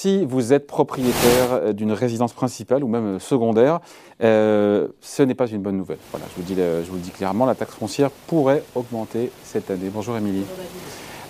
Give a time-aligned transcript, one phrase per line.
[0.00, 3.80] si vous êtes propriétaire d'une résidence principale ou même secondaire,
[4.22, 5.98] euh, ce n'est pas une bonne nouvelle.
[6.12, 9.72] Voilà, je vous, dis, je vous le dis clairement, la taxe foncière pourrait augmenter cette
[9.72, 9.90] année.
[9.92, 10.44] Bonjour Émilie.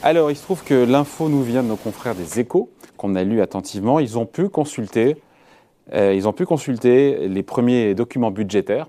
[0.03, 2.69] Alors, il se trouve que l'info nous vient de nos confrères des échos,
[2.99, 4.01] qu'on a lu attentivement.
[4.01, 5.17] Ils ont pu consulter,
[5.95, 8.87] euh, ils ont pu consulter les premiers documents budgétaires.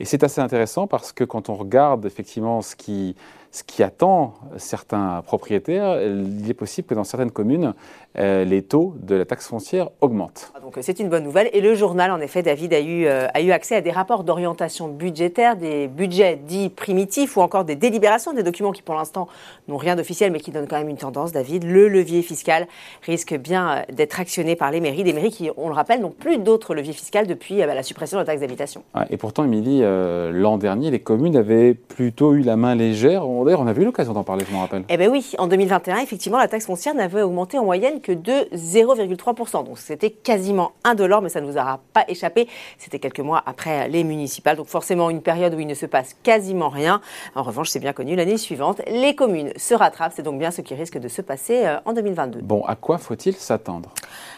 [0.00, 3.16] Et c'est assez intéressant parce que quand on regarde effectivement ce qui,
[3.54, 7.72] ce qui attend certains propriétaires, il est possible que dans certaines communes,
[8.18, 10.52] euh, les taux de la taxe foncière augmentent.
[10.56, 11.50] Ah, donc c'est une bonne nouvelle.
[11.52, 14.24] Et le journal, en effet, David a eu, euh, a eu accès à des rapports
[14.24, 19.28] d'orientation budgétaire, des budgets dits primitifs ou encore des délibérations, des documents qui pour l'instant
[19.68, 21.62] n'ont rien d'officiel mais qui donnent quand même une tendance, David.
[21.62, 22.66] Le levier fiscal
[23.02, 26.10] risque bien euh, d'être actionné par les mairies, des mairies qui, on le rappelle, n'ont
[26.10, 28.82] plus d'autres leviers fiscaux depuis bah, la suppression de la taxe d'habitation.
[29.10, 33.24] et pourtant, Émilie, l'an dernier, les communes avaient plutôt eu la main légère.
[33.24, 34.82] D'ailleurs, on a eu l'occasion d'en parler, je me rappelle.
[34.88, 38.48] Eh bien oui, en 2021, effectivement, la taxe foncière n'avait augmenté en moyenne que de
[38.52, 39.64] 0,3%.
[39.64, 42.48] Donc c'était quasiment indolore, mais ça ne vous aura pas échappé.
[42.78, 44.56] C'était quelques mois après les municipales.
[44.56, 47.00] Donc forcément, une période où il ne se passe quasiment rien.
[47.36, 50.14] En revanche, c'est bien connu, l'année suivante, les communes se rattrapent.
[50.16, 52.40] C'est donc bien ce qui risque de se passer euh, en 2022.
[52.40, 53.90] Bon, à quoi faut-il s'attendre?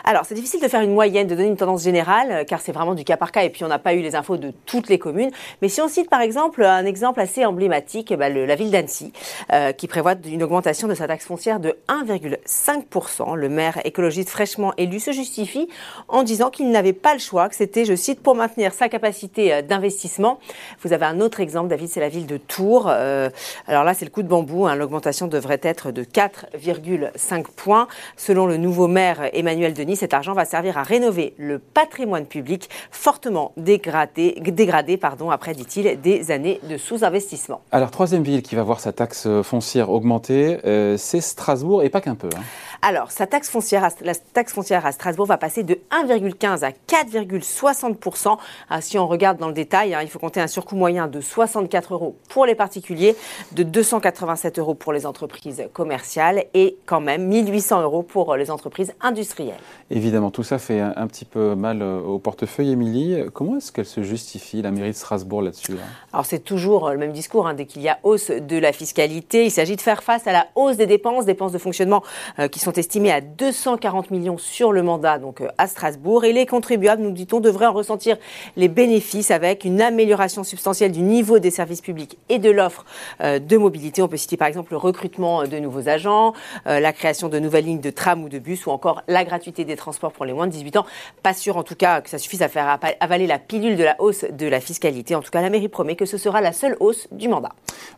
[0.05, 2.73] Alors, c'est difficile de faire une moyenne, de donner une tendance générale, euh, car c'est
[2.73, 4.89] vraiment du cas par cas, et puis on n'a pas eu les infos de toutes
[4.89, 5.31] les communes.
[5.63, 9.13] Mais si on cite par exemple un exemple assez emblématique, bah, la ville d'Annecy,
[9.53, 13.35] euh, qui prévoit une augmentation de sa taxe foncière de 1,5%.
[13.35, 15.69] Le maire écologiste fraîchement élu se justifie
[16.09, 19.53] en disant qu'il n'avait pas le choix, que c'était, je cite, pour maintenir sa capacité
[19.53, 20.39] euh, d'investissement.
[20.83, 22.89] Vous avez un autre exemple, David, c'est la ville de Tours.
[22.89, 24.67] alors là, c'est le coup de bambou.
[24.67, 24.75] Hein.
[24.75, 27.89] L'augmentation devrait être de 4,5 points.
[28.17, 32.69] Selon le nouveau maire Emmanuel Denis, cet argent va servir à rénover le patrimoine public
[32.91, 37.36] fortement dégradé, dégradé pardon, après, dit-il, des années de sous-investissement.
[37.73, 42.01] Alors, troisième ville qui va voir sa taxe foncière augmenter, euh, c'est Strasbourg, et pas
[42.01, 42.29] qu'un peu.
[42.37, 42.43] Hein.
[42.83, 48.39] Alors, sa taxe foncière, la taxe foncière à Strasbourg va passer de 1,15 à 4,60
[48.69, 51.21] ah, Si on regarde dans le détail, hein, il faut compter un surcoût moyen de
[51.21, 53.17] 64 euros pour les particuliers,
[53.53, 58.93] de 287 euros pour les entreprises commerciales et quand même 1800 euros pour les entreprises
[59.01, 59.61] industrielles.
[59.91, 63.17] Évidemment, tout ça fait un, petit peu mal euh, au portefeuille, Émilie.
[63.33, 65.77] Comment est-ce qu'elle se justifie, la mairie de Strasbourg, là-dessus
[66.13, 67.47] Alors, c'est toujours le même discours.
[67.47, 70.33] Hein, dès qu'il y a hausse de la fiscalité, il s'agit de faire face à
[70.33, 72.03] la hausse des dépenses, dépenses de fonctionnement
[72.39, 76.25] euh, qui sont estimées à 240 millions sur le mandat, donc euh, à Strasbourg.
[76.25, 78.17] Et les contribuables, nous dit-on, devraient en ressentir
[78.57, 82.85] les bénéfices avec une amélioration substantielle du niveau des services publics et de l'offre
[83.21, 84.03] de mobilité.
[84.03, 86.33] On peut citer par exemple le recrutement de nouveaux agents,
[86.65, 89.77] la création de nouvelles lignes de tram ou de bus ou encore la gratuité des
[89.77, 90.87] transports pour les moins de 18 ans.
[91.23, 93.97] Pas sûr en tout cas que ça suffise à faire avaler la pilule de la
[94.01, 95.15] hausse de la fiscalité.
[95.15, 97.53] En tout cas, la mairie promet que ce sera la seule hausse du mandat.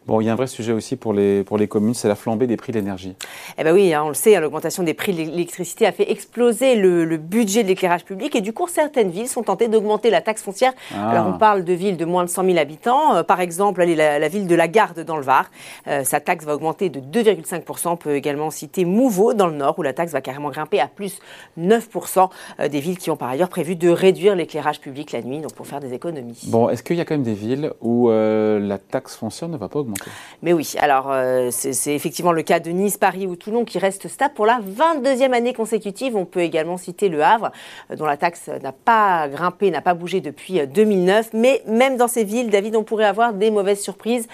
[0.09, 2.15] Bon, il y a un vrai sujet aussi pour les, pour les communes, c'est la
[2.15, 3.15] flambée des prix de l'énergie.
[3.59, 6.11] Eh bien oui, hein, on le sait, hein, l'augmentation des prix de l'électricité a fait
[6.11, 10.23] exploser le, budget de l'éclairage public et du coup, certaines villes sont tentées d'augmenter la
[10.23, 10.73] taxe foncière.
[10.95, 11.11] Ah.
[11.11, 13.17] Alors on parle de villes de moins de 100 000 habitants.
[13.17, 15.51] Euh, par exemple, la, la, ville de La Garde dans le Var,
[15.89, 17.89] euh, sa taxe va augmenter de 2,5%.
[17.89, 20.87] On peut également citer Mouveau dans le Nord où la taxe va carrément grimper à
[20.87, 21.19] plus
[21.61, 22.31] 9%.
[22.61, 25.53] Euh, des villes qui ont par ailleurs prévu de réduire l'éclairage public la nuit, donc
[25.53, 26.41] pour faire des économies.
[26.47, 29.69] Bon, est-ce qu'il y a quand même des villes où la taxe foncière ne va
[29.69, 29.98] pas augmenter?
[30.43, 34.09] Mais oui, alors euh, c'est effectivement le cas de Nice, Paris ou Toulon qui restent
[34.09, 36.17] stables pour la 22e année consécutive.
[36.17, 37.51] On peut également citer Le Havre,
[37.97, 41.31] dont la taxe n'a pas grimpé, n'a pas bougé depuis 2009.
[41.33, 44.29] Mais même dans ces villes, David, on pourrait avoir des mauvaises surprises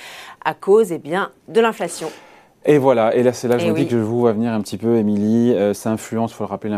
[0.45, 2.11] à cause eh bien, de l'inflation.
[2.67, 4.53] Et voilà, et là c'est là que je vous dis que je vous vois venir
[4.53, 5.53] un petit peu, Émilie.
[5.53, 6.71] Euh, ça influence, il faut le rappeler,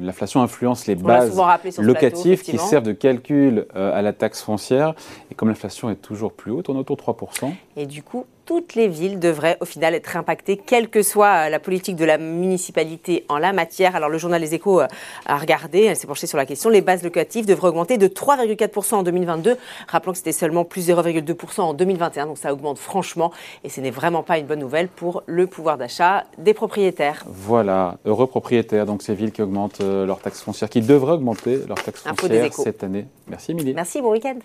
[0.00, 1.38] l'inflation influence les bases
[1.78, 4.94] locatives qui servent de calcul euh, à la taxe foncière.
[5.30, 7.52] Et comme l'inflation est toujours plus haute, on est autour de 3%.
[7.76, 11.60] Et du coup, toutes les villes devraient au final être impactées, quelle que soit la
[11.60, 13.94] politique de la municipalité en la matière.
[13.94, 14.86] Alors le journal Les Échos euh,
[15.26, 16.70] a regardé, elle s'est penchée sur la question.
[16.70, 19.58] Les bases locatives devraient augmenter de 3,4% en 2022.
[19.86, 23.32] Rappelons que c'était seulement plus 0,2% en 2021, donc ça augmente franchement
[23.64, 27.26] et ce n'est vraiment pas une bonne nouvelle pour le pouvoir d'achat des propriétaires.
[27.26, 31.58] Voilà, heureux propriétaires, donc ces villes qui augmentent euh, leurs taxes foncières, qui devraient augmenter
[31.68, 33.08] leurs taxes foncières cette année.
[33.26, 33.74] Merci Émilie.
[33.74, 34.38] Merci, bon week-end.